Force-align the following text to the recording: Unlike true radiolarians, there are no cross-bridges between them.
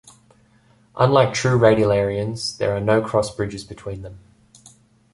Unlike 0.95 1.35
true 1.35 1.59
radiolarians, 1.59 2.57
there 2.57 2.75
are 2.75 2.79
no 2.81 3.03
cross-bridges 3.03 3.63
between 3.63 4.01
them. 4.01 4.17